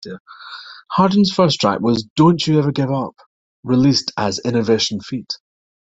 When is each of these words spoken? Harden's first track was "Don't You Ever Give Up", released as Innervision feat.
Harden's 0.89 1.31
first 1.31 1.61
track 1.61 1.79
was 1.79 2.07
"Don't 2.15 2.47
You 2.47 2.57
Ever 2.57 2.71
Give 2.71 2.91
Up", 2.91 3.13
released 3.63 4.11
as 4.17 4.41
Innervision 4.43 4.99
feat. 5.05 5.31